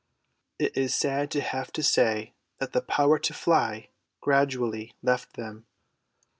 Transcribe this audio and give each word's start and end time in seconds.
It 0.57 0.75
is 0.75 0.95
sad 0.95 1.29
to 1.29 1.41
have 1.41 1.71
to 1.73 1.83
say 1.83 2.33
that 2.57 2.73
the 2.73 2.81
power 2.81 3.19
to 3.19 3.35
fly 3.35 3.89
gradually 4.19 4.95
left 5.03 5.33
them. 5.33 5.67